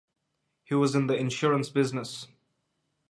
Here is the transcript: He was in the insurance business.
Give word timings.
He 0.63 0.73
was 0.73 0.95
in 0.95 1.05
the 1.05 1.15
insurance 1.15 1.69
business. 1.69 2.25